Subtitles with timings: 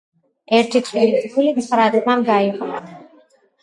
[0.59, 2.75] ერთი თხილის გული ცხრა ძმამ გაიყო.